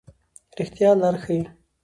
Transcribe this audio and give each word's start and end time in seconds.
رښتیا 0.57 0.91
لار 1.01 1.15
ښيي. 1.23 1.39